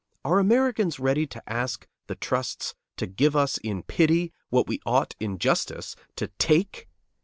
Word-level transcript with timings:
Are 0.25 0.39
Americans 0.39 0.99
ready 0.99 1.27
to 1.27 1.43
ask 1.47 1.87
the 2.07 2.15
trusts 2.15 2.73
to 2.97 3.05
give 3.05 3.35
us 3.35 3.59
in 3.59 3.83
pity 3.83 4.33
what 4.49 4.65
we 4.67 4.81
ought, 4.83 5.15
in 5.19 5.37
justice, 5.37 5.95
to 6.15 6.25
take? 6.39 6.89